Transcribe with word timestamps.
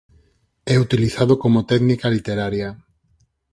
É 0.73 0.75
utilizado 0.85 1.33
como 1.43 1.67
técnica 1.71 2.07
literaria. 2.15 2.69